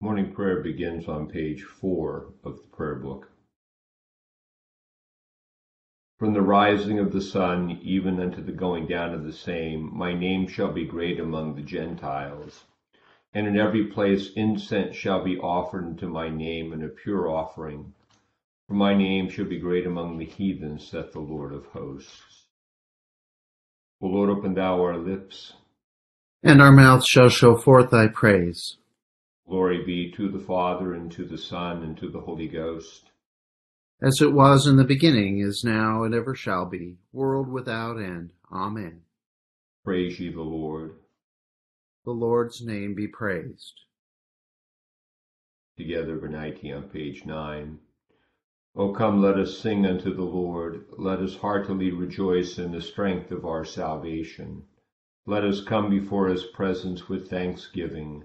[0.00, 3.32] Morning prayer begins on page four of the prayer book.
[6.20, 10.14] From the rising of the sun even unto the going down of the same, my
[10.14, 12.64] name shall be great among the Gentiles.
[13.34, 17.92] And in every place incense shall be offered unto my name, and a pure offering.
[18.68, 22.46] For my name shall be great among the heathens, saith the Lord of hosts.
[24.00, 25.54] O Lord, open thou our lips,
[26.44, 28.77] and our mouth shall show forth thy praise.
[29.48, 33.10] Glory be to the Father, and to the Son, and to the Holy Ghost.
[34.02, 38.34] As it was in the beginning, is now, and ever shall be, world without end.
[38.52, 39.00] Amen.
[39.84, 40.96] Praise ye the Lord.
[42.04, 43.80] The Lord's name be praised.
[45.78, 47.78] Together, Venite on page 9.
[48.76, 50.84] O come, let us sing unto the Lord.
[50.98, 54.64] Let us heartily rejoice in the strength of our salvation.
[55.24, 58.24] Let us come before his presence with thanksgiving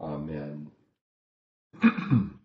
[0.00, 0.70] Amen.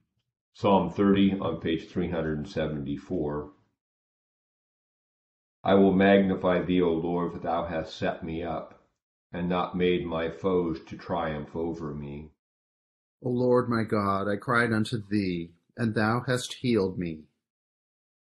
[0.53, 3.51] Psalm 30 on page 374.
[5.63, 8.83] I will magnify thee, O Lord, for thou hast set me up,
[9.31, 12.31] and not made my foes to triumph over me.
[13.23, 17.25] O Lord my God, I cried unto thee, and thou hast healed me.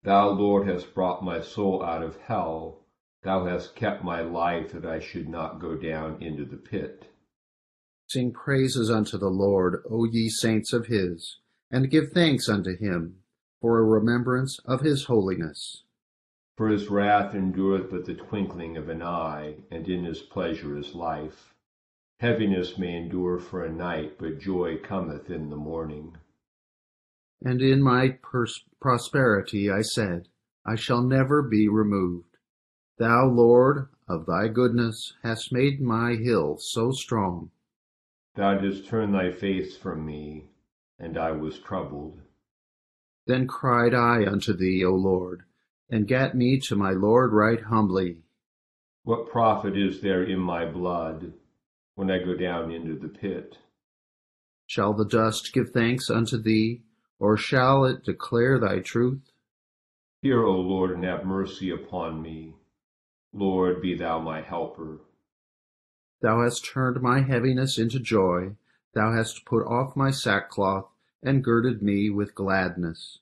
[0.04, 2.86] Thou, Lord, hast brought my soul out of hell.
[3.22, 7.12] Thou hast kept my life that I should not go down into the pit.
[8.08, 11.38] Sing praises unto the Lord, O ye saints of his,
[11.72, 13.22] and give thanks unto him
[13.60, 15.82] for a remembrance of his holiness.
[16.56, 20.94] For his wrath endureth but the twinkling of an eye, and in his pleasure is
[20.94, 21.52] life.
[22.20, 26.16] Heaviness may endure for a night, but joy cometh in the morning.
[27.44, 28.18] And in my
[28.80, 30.28] prosperity I said,
[30.64, 32.36] I shall never be removed.
[32.98, 37.50] Thou, Lord, of thy goodness, hast made my hill so strong
[38.36, 40.50] Thou didst turn thy face from me,
[40.98, 42.20] and I was troubled.
[43.26, 45.44] Then cried I unto thee, O Lord,
[45.88, 48.18] and gat me to my Lord right humbly.
[49.04, 51.32] What profit is there in my blood
[51.94, 53.56] when I go down into the pit?
[54.66, 56.82] Shall the dust give thanks unto thee,
[57.18, 59.30] or shall it declare thy truth?
[60.20, 62.54] Hear, O Lord, and have mercy upon me.
[63.32, 64.98] Lord, be thou my helper.
[66.20, 68.56] Thou hast turned my heaviness into joy.
[68.94, 70.88] Thou hast put off my sackcloth,
[71.22, 73.18] and girded me with gladness.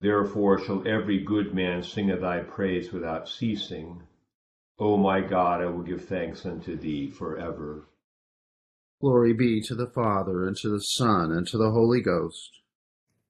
[0.00, 4.02] Therefore shall every good man sing of thy praise without ceasing.
[4.78, 7.86] O my God, I will give thanks unto thee for ever.
[9.00, 12.60] Glory be to the Father, and to the Son, and to the Holy Ghost.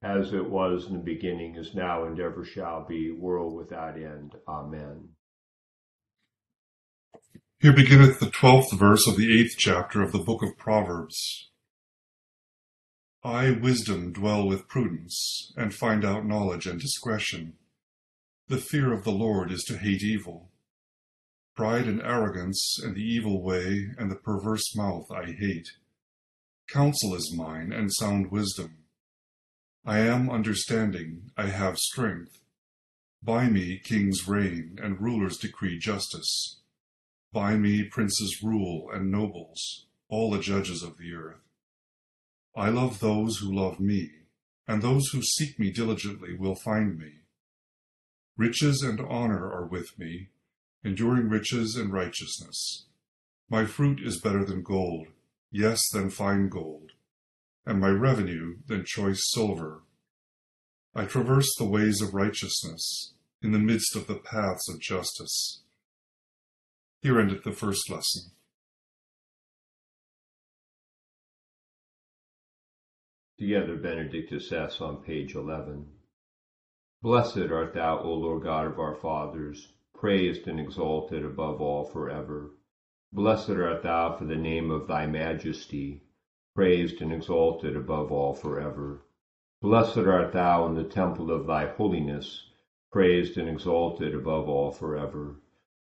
[0.01, 4.35] As it was in the beginning, is now, and ever shall be, world without end.
[4.47, 5.09] Amen.
[7.59, 11.49] Here beginneth the twelfth verse of the eighth chapter of the book of Proverbs.
[13.23, 17.53] I, wisdom, dwell with prudence, and find out knowledge and discretion.
[18.49, 20.51] The fear of the Lord is to hate evil.
[21.55, 25.69] Pride and arrogance, and the evil way, and the perverse mouth I hate.
[26.67, 28.79] Counsel is mine, and sound wisdom.
[29.85, 32.37] I am understanding, I have strength.
[33.23, 36.59] By me kings reign, and rulers decree justice.
[37.35, 41.43] By me princes rule and nobles, all the judges of the earth.
[42.55, 44.09] I love those who love me,
[44.69, 47.23] and those who seek me diligently will find me.
[48.37, 50.29] Riches and honor are with me,
[50.81, 52.85] enduring riches and righteousness.
[53.49, 55.07] My fruit is better than gold,
[55.51, 56.91] yes, than fine gold,
[57.65, 59.83] and my revenue than choice silver.
[60.95, 63.11] I traverse the ways of righteousness
[63.41, 65.63] in the midst of the paths of justice
[67.05, 68.31] here ended the first lesson.
[73.37, 75.85] Together, Benedictus es on page 11.
[77.03, 82.55] Blessed art thou, O Lord God of our fathers, praised and exalted above all forever.
[83.13, 86.01] Blessed art thou for the name of thy majesty,
[86.55, 89.05] praised and exalted above all forever.
[89.61, 92.49] Blessed art thou in the temple of thy holiness,
[92.91, 95.35] praised and exalted above all forever.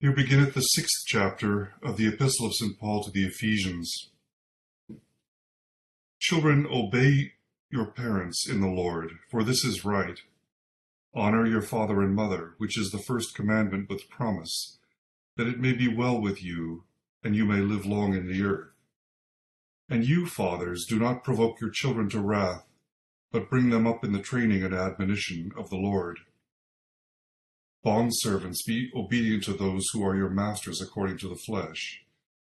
[0.00, 2.78] Here beginneth the sixth chapter of the Epistle of St.
[2.78, 4.12] Paul to the Ephesians.
[6.20, 7.32] Children, obey
[7.68, 10.20] your parents in the Lord, for this is right.
[11.16, 14.78] Honor your father and mother, which is the first commandment with promise,
[15.36, 16.84] that it may be well with you,
[17.24, 18.68] and you may live long in the earth.
[19.88, 22.68] And you, fathers, do not provoke your children to wrath,
[23.32, 26.20] but bring them up in the training and admonition of the Lord.
[27.84, 32.02] Bondservants, be obedient to those who are your masters according to the flesh,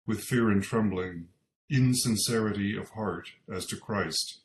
[0.06, 1.30] with fear and trembling,
[1.70, 4.42] in sincerity of heart as to Christ.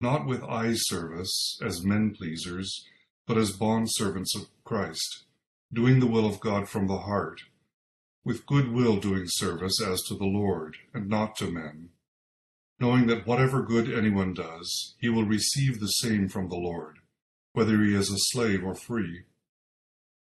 [0.00, 2.86] Not with eye service as men pleasers,
[3.26, 5.24] but as bondservants of Christ,
[5.72, 7.42] doing the will of God from the heart,
[8.24, 11.90] with good will doing service as to the Lord, and not to men,
[12.80, 16.99] knowing that whatever good anyone does, he will receive the same from the Lord,
[17.52, 19.24] whether he is a slave or free.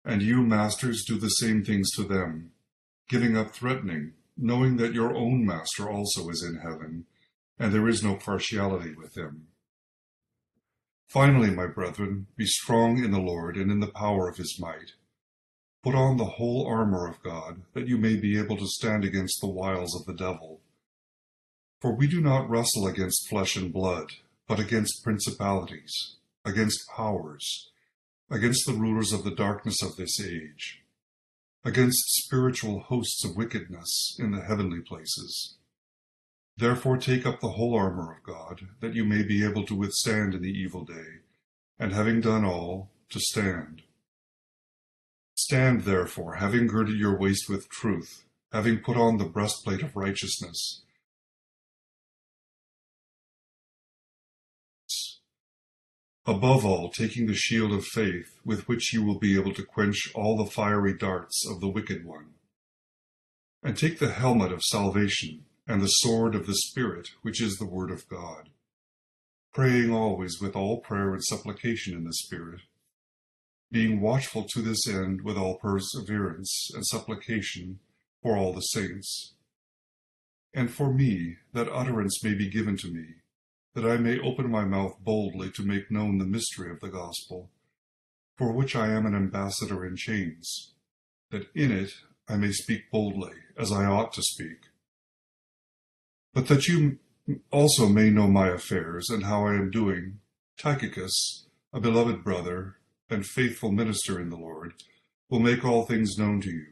[0.04, 2.52] And you, masters, do the same things to them,
[3.08, 7.04] giving up threatening, knowing that your own master also is in heaven,
[7.58, 9.48] and there is no partiality with him.
[11.08, 14.92] Finally, my brethren, be strong in the Lord and in the power of his might.
[15.82, 19.40] Put on the whole armor of God, that you may be able to stand against
[19.40, 20.60] the wiles of the devil.
[21.80, 24.12] For we do not wrestle against flesh and blood,
[24.46, 27.70] but against principalities, against powers,
[28.30, 30.82] against the rulers of the darkness of this age,
[31.64, 35.56] against spiritual hosts of wickedness in the heavenly places.
[36.56, 40.34] Therefore take up the whole armor of God, that you may be able to withstand
[40.34, 41.20] in the evil day,
[41.78, 43.82] and having done all, to stand.
[45.34, 50.82] Stand therefore, having girded your waist with truth, having put on the breastplate of righteousness,
[56.30, 60.10] above all, taking the shield of faith, with which you will be able to quench
[60.14, 62.34] all the fiery darts of the wicked one.
[63.62, 67.66] And take the helmet of salvation and the sword of the Spirit, which is the
[67.66, 68.48] Word of God,
[69.52, 72.60] praying always with all prayer and supplication in the Spirit,
[73.70, 77.80] being watchful to this end with all perseverance and supplication
[78.22, 79.34] for all the saints,
[80.52, 83.04] and for me, that utterance may be given to me,
[83.74, 87.50] that I may open my mouth boldly to make known the mystery of the gospel,
[88.36, 90.72] for which I am an ambassador in chains,
[91.30, 91.92] that in it
[92.28, 94.68] I may speak boldly, as I ought to speak.
[96.32, 96.98] But that you
[97.50, 100.20] also may know my affairs and how I am doing,
[100.56, 102.76] Tychicus, a beloved brother
[103.08, 104.74] and faithful minister in the Lord,
[105.28, 106.66] will make all things known to you,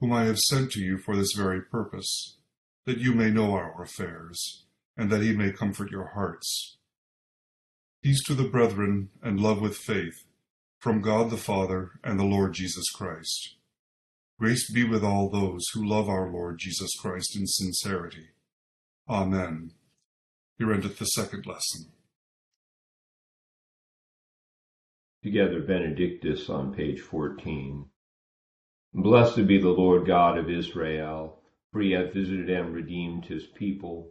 [0.00, 2.38] whom I have sent to you for this very purpose,
[2.86, 4.63] that you may know our affairs,
[4.96, 6.76] and that he may comfort your hearts.
[8.02, 10.24] Peace to the brethren and love with faith,
[10.78, 13.56] from God the Father and the Lord Jesus Christ.
[14.38, 18.28] Grace be with all those who love our Lord Jesus Christ in sincerity.
[19.08, 19.70] Amen.
[20.58, 21.92] Here endeth the second lesson.
[25.22, 27.86] Together, Benedictus on page 14.
[28.92, 31.40] Blessed be the Lord God of Israel,
[31.72, 34.10] for he hath visited and redeemed his people,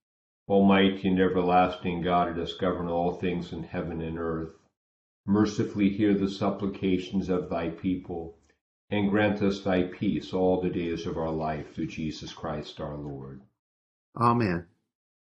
[0.51, 4.53] Almighty and everlasting God, who dost govern all things in heaven and earth.
[5.25, 8.37] Mercifully hear the supplications of thy people,
[8.89, 12.97] and grant us thy peace all the days of our life through Jesus Christ our
[12.97, 13.43] Lord.
[14.17, 14.67] Amen.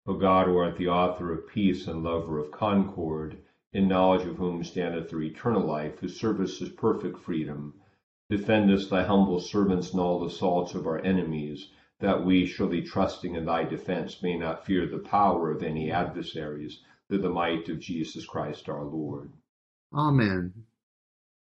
[0.08, 3.38] O God, who art the author of peace and lover of concord,
[3.72, 7.75] in knowledge of whom standeth the eternal life, whose service is perfect freedom,
[8.32, 11.70] defend us, thy humble servants, in all the assaults of our enemies,
[12.03, 16.81] that we, surely trusting in thy defense, may not fear the power of any adversaries,
[17.07, 19.31] through the might of Jesus Christ our Lord.
[19.93, 20.53] Amen.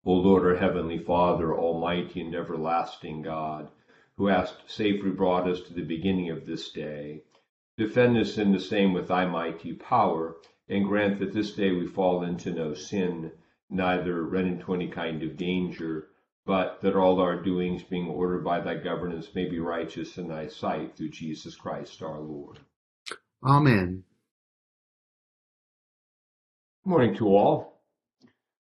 [0.06, 3.70] O Lord, our heavenly Father, almighty and everlasting God,
[4.18, 7.24] who hast safely brought us to the beginning of this day,
[7.76, 10.36] Defend us in the same with thy mighty power,
[10.70, 13.32] and grant that this day we fall into no sin,
[13.72, 16.10] neither run into any kind of danger,
[16.46, 20.48] but that all our doings, being ordered by thy governance, may be righteous in thy
[20.48, 22.60] sight through Jesus Christ our Lord.
[23.44, 24.04] Amen.
[26.84, 27.82] Good morning to all.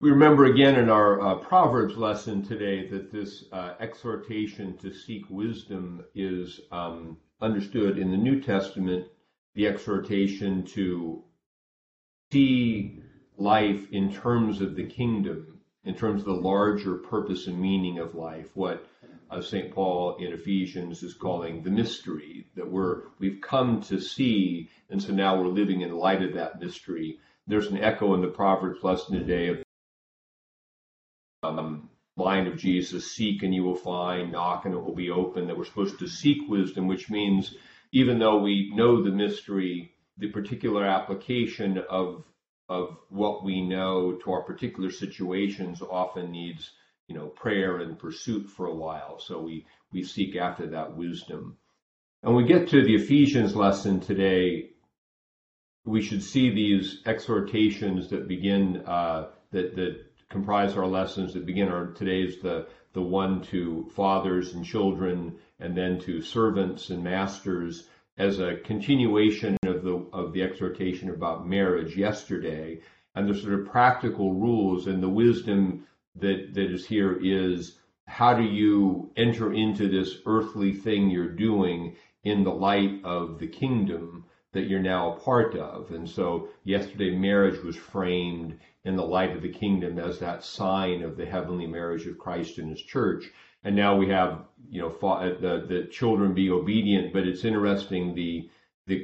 [0.00, 5.24] We remember again in our uh, Proverbs lesson today that this uh, exhortation to seek
[5.30, 9.06] wisdom is um, understood in the New Testament
[9.54, 11.24] the exhortation to
[12.30, 13.00] see
[13.38, 15.55] life in terms of the kingdom,
[15.86, 18.86] in terms of the larger purpose and meaning of life, what
[19.30, 19.72] uh, St.
[19.72, 25.12] Paul in Ephesians is calling the mystery that we're we've come to see, and so
[25.12, 27.18] now we're living in light of that mystery.
[27.46, 29.62] There's an echo in the Proverbs lesson today of
[31.44, 35.46] um, line of Jesus, seek and you will find, knock and it will be open,
[35.46, 37.54] that we're supposed to seek wisdom, which means
[37.92, 42.24] even though we know the mystery, the particular application of
[42.68, 46.72] of what we know to our particular situations often needs,
[47.08, 49.18] you know, prayer and pursuit for a while.
[49.18, 51.56] So we we seek after that wisdom.
[52.22, 54.70] And we get to the Ephesians lesson today,
[55.84, 61.68] we should see these exhortations that begin uh, that that comprise our lessons that begin
[61.68, 67.88] our today's the the one to fathers and children and then to servants and masters
[68.18, 72.80] as a continuation the of the exhortation about marriage yesterday
[73.14, 78.34] and the sort of practical rules and the wisdom that that is here is how
[78.34, 84.24] do you enter into this earthly thing you're doing in the light of the kingdom
[84.52, 85.90] that you're now a part of.
[85.90, 91.02] And so yesterday marriage was framed in the light of the kingdom as that sign
[91.02, 93.30] of the heavenly marriage of Christ and his church.
[93.64, 94.88] And now we have, you know,
[95.40, 98.48] the, the children be obedient, but it's interesting the,
[98.86, 99.00] the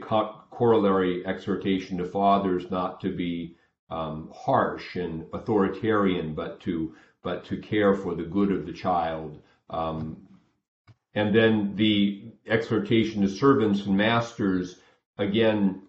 [0.53, 3.57] corollary exhortation to fathers not to be
[3.91, 9.41] um, harsh and authoritarian, but to but to care for the good of the child.
[9.71, 10.29] Um,
[11.15, 14.81] and then the exhortation to servants and masters,
[15.19, 15.83] again,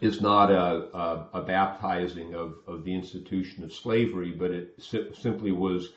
[0.00, 5.10] is not a, a, a baptizing of, of the institution of slavery, but it si-
[5.14, 5.90] simply was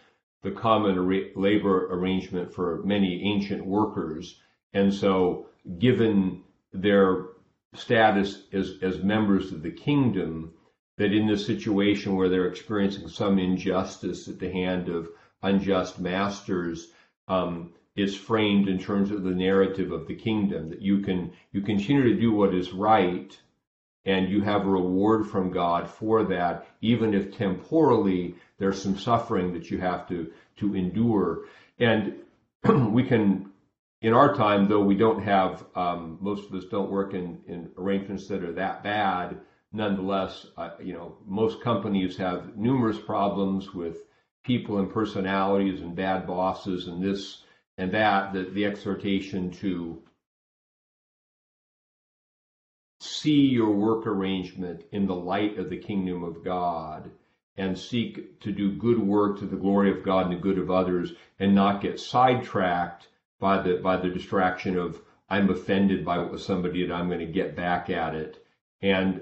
[0.44, 0.96] the common
[1.36, 4.40] labor arrangement for many ancient workers.
[4.74, 5.48] And so,
[5.80, 7.28] given their
[7.76, 10.54] status as, as members of the kingdom,
[10.98, 15.10] that in this situation where they're experiencing some injustice at the hand of
[15.42, 16.92] unjust masters,
[17.28, 21.62] um, is framed in terms of the narrative of the kingdom that you can you
[21.62, 23.40] continue to do what is right
[24.06, 29.54] and you have a reward from God for that, even if temporally there's some suffering
[29.54, 31.46] that you have to to endure.
[31.80, 32.16] And
[32.92, 33.52] we can,
[34.04, 37.72] in our time, though we don't have um, most of us don't work in, in
[37.78, 39.40] arrangements that are that bad.
[39.72, 43.98] Nonetheless, uh, you know, most companies have numerous problems with
[44.44, 47.44] people and personalities and bad bosses and this
[47.78, 48.34] and that.
[48.34, 50.04] The, the exhortation to
[53.00, 57.10] see your work arrangement in the light of the kingdom of God
[57.56, 60.70] and seek to do good work to the glory of God and the good of
[60.70, 63.08] others and not get sidetracked
[63.44, 67.20] by the by the distraction of I'm offended by what was somebody did, I'm going
[67.20, 68.46] to get back at it.
[68.82, 69.22] And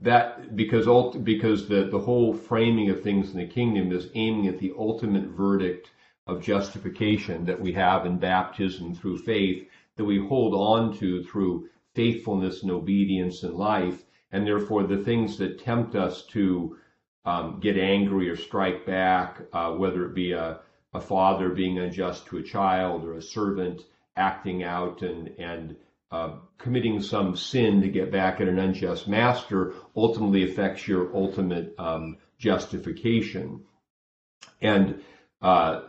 [0.00, 4.48] that because ult, because the, the whole framing of things in the kingdom is aiming
[4.48, 5.92] at the ultimate verdict
[6.26, 11.68] of justification that we have in baptism through faith that we hold on to through
[11.94, 16.76] faithfulness and obedience in life and therefore the things that tempt us to
[17.24, 20.60] um, get angry or strike back, uh, whether it be a,
[20.96, 23.82] a father being unjust to a child or a servant
[24.16, 25.76] acting out and, and
[26.10, 31.74] uh, committing some sin to get back at an unjust master ultimately affects your ultimate
[31.78, 33.60] um, justification.
[34.62, 35.02] And
[35.42, 35.82] uh,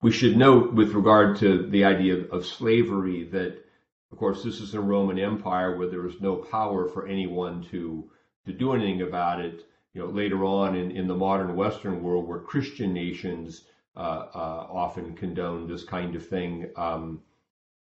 [0.00, 3.64] we should note with regard to the idea of, of slavery that,
[4.12, 8.10] of course, this is a Roman Empire where there was no power for anyone to
[8.46, 12.28] to do anything about it you know, later on in, in the modern Western world
[12.28, 13.64] where Christian nations
[13.96, 17.22] uh, uh, often condone this kind of thing, um,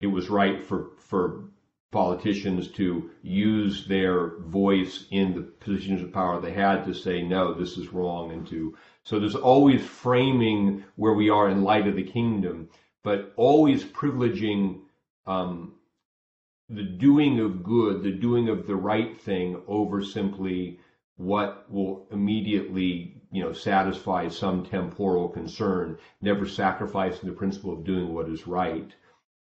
[0.02, 1.44] it was right for, for
[1.90, 7.54] politicians to use their voice in the positions of power they had to say, no,
[7.54, 11.96] this is wrong, and to so there's always framing where we are in light of
[11.96, 12.68] the kingdom,
[13.02, 14.80] but always privileging
[15.26, 15.72] um,
[16.68, 20.78] the doing of good, the doing of the right thing over simply
[21.16, 28.12] what will immediately you know satisfy some temporal concern never sacrificing the principle of doing
[28.12, 28.94] what is right.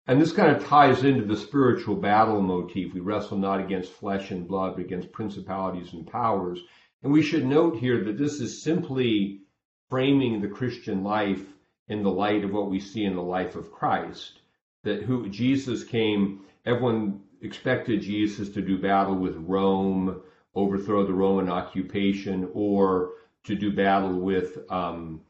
[0.06, 2.94] And this kind of ties into the spiritual battle motif.
[2.94, 6.60] We wrestle not against flesh and blood but against principalities and powers.
[7.02, 9.42] And we should note here that this is simply
[9.90, 11.46] framing the christian life
[11.88, 14.42] in the light of what we see in the life of christ.
[14.84, 20.22] That who jesus came everyone expected jesus to do battle with rome
[20.56, 23.12] overthrow the Roman occupation or
[23.44, 25.22] to do battle with um,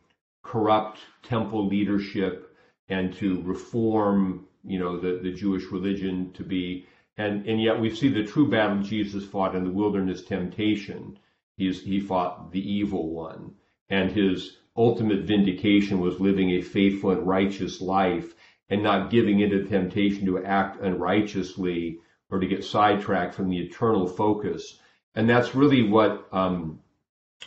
[0.44, 2.56] corrupt temple leadership
[2.90, 6.86] and to reform, you know, the, the Jewish religion to be,
[7.18, 11.18] and, and yet we see the true battle Jesus fought in the wilderness temptation.
[11.58, 13.54] He's, he fought the evil one
[13.90, 18.34] and his ultimate vindication was living a faithful and righteous life
[18.70, 22.00] and not giving into temptation to act unrighteously
[22.32, 24.80] or to get sidetracked from the eternal focus
[25.16, 26.80] and that's really what um,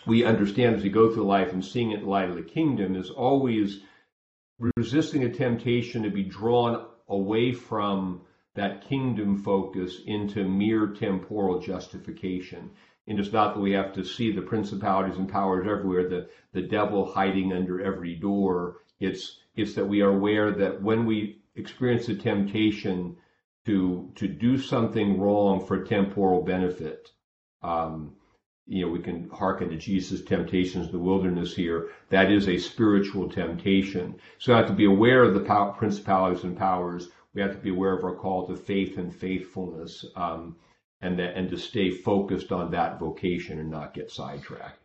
[0.07, 2.94] we understand as we go through life and seeing it in light of the kingdom
[2.94, 3.81] is always
[4.76, 8.22] resisting a temptation to be drawn away from
[8.55, 12.70] that kingdom focus into mere temporal justification.
[13.07, 16.62] And it's not that we have to see the principalities and powers everywhere, the, the
[16.62, 18.79] devil hiding under every door.
[18.98, 23.16] It's it's that we are aware that when we experience a temptation
[23.66, 27.12] to to do something wrong for temporal benefit,
[27.62, 28.14] um,
[28.66, 31.90] you know, we can hearken to Jesus' temptations in the wilderness here.
[32.11, 34.16] That is a spiritual temptation.
[34.38, 37.09] So we have to be aware of the power, principalities and powers.
[37.33, 40.57] We have to be aware of our call to faith and faithfulness, um,
[41.01, 44.81] and that, and to stay focused on that vocation and not get sidetracked.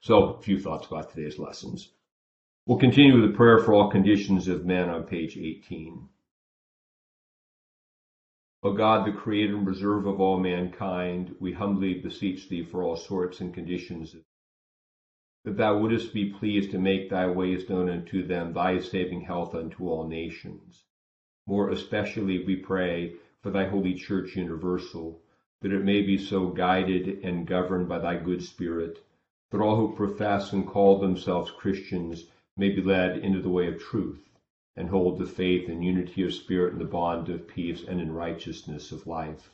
[0.00, 1.90] So, a few thoughts about today's lessons.
[2.66, 6.08] We'll continue with the prayer for all conditions of men on page 18.
[8.60, 12.96] O God, the creator and preserver of all mankind, we humbly beseech thee for all
[12.96, 14.16] sorts and conditions,
[15.44, 19.54] that thou wouldest be pleased to make thy ways known unto them, thy saving health
[19.54, 20.82] unto all nations.
[21.46, 25.22] More especially we pray for thy holy church universal,
[25.60, 28.98] that it may be so guided and governed by thy good spirit,
[29.50, 33.78] that all who profess and call themselves Christians may be led into the way of
[33.78, 34.27] truth,
[34.78, 38.12] and hold the faith and unity of spirit in the bond of peace and in
[38.12, 39.50] righteousness of life.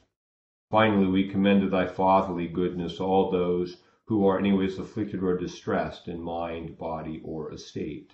[0.70, 6.08] Finally, we commend to thy fatherly goodness all those who are anyways afflicted or distressed
[6.08, 8.12] in mind, body, or estate.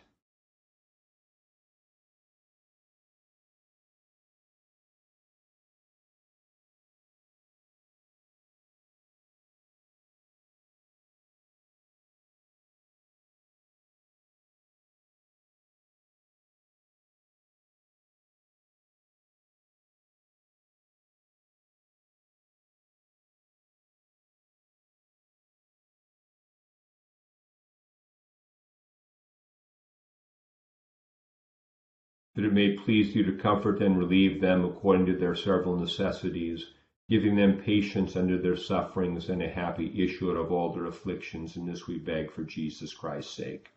[32.35, 36.65] That it may please you to comfort and relieve them according to their several necessities,
[37.09, 41.57] giving them patience under their sufferings and a happy issue out of all their afflictions.
[41.57, 43.71] And this we beg for Jesus Christ's sake.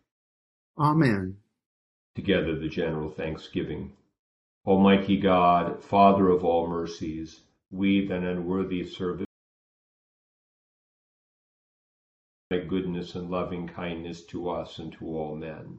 [0.78, 1.36] Amen.
[2.14, 3.92] Together the general thanksgiving.
[4.66, 7.40] Almighty God, Father of all mercies,
[7.70, 9.30] we, thine unworthy servants,
[12.50, 15.78] thy goodness and loving kindness to us and to all men.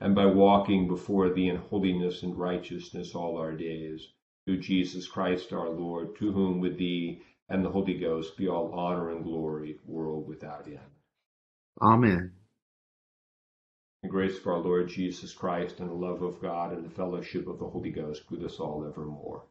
[0.00, 4.08] and by walking before thee in holiness and righteousness all our days.
[4.46, 8.72] Through Jesus Christ our Lord, to whom with thee and the Holy Ghost be all
[8.72, 10.80] honor and glory, world without end.
[11.82, 12.32] Amen.
[14.02, 17.48] The grace of our Lord Jesus Christ and the love of God and the fellowship
[17.48, 19.44] of the Holy Ghost with us all evermore.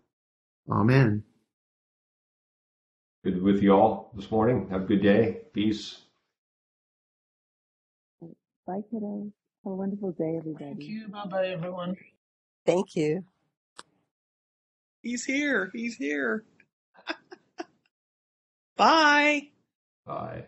[0.72, 1.24] Amen.
[3.24, 4.70] Good with you all this morning.
[4.70, 5.42] Have a good day.
[5.54, 6.00] Peace.
[8.68, 9.37] Bye, kiddos.
[9.64, 10.66] Have a wonderful day, everybody.
[10.66, 11.08] Thank you.
[11.10, 11.96] Bye bye, everyone.
[12.66, 13.24] Thank you.
[15.02, 15.70] He's here.
[15.74, 16.46] He's here.
[18.78, 19.50] Bye.
[20.06, 20.46] Bye.